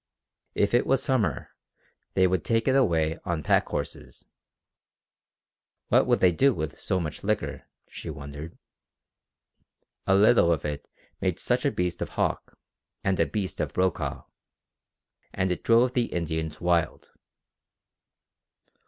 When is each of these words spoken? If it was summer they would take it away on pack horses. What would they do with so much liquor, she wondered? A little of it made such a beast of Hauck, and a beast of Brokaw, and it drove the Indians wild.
If 0.55 0.73
it 0.73 0.87
was 0.87 1.03
summer 1.03 1.51
they 2.15 2.25
would 2.25 2.43
take 2.43 2.67
it 2.67 2.75
away 2.75 3.19
on 3.23 3.43
pack 3.43 3.67
horses. 3.67 4.25
What 5.89 6.07
would 6.07 6.21
they 6.21 6.31
do 6.31 6.55
with 6.55 6.79
so 6.79 6.99
much 6.99 7.23
liquor, 7.23 7.65
she 7.87 8.09
wondered? 8.09 8.57
A 10.07 10.15
little 10.15 10.51
of 10.51 10.65
it 10.65 10.87
made 11.19 11.37
such 11.37 11.65
a 11.65 11.71
beast 11.71 12.01
of 12.01 12.15
Hauck, 12.17 12.57
and 13.03 13.19
a 13.19 13.27
beast 13.27 13.59
of 13.59 13.73
Brokaw, 13.73 14.23
and 15.35 15.51
it 15.51 15.61
drove 15.63 15.93
the 15.93 16.05
Indians 16.05 16.59
wild. 16.59 17.11